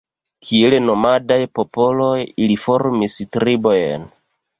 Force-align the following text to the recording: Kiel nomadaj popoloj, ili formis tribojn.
Kiel 0.45 0.75
nomadaj 0.85 1.37
popoloj, 1.59 2.13
ili 2.45 2.55
formis 2.63 3.19
tribojn. 3.37 4.09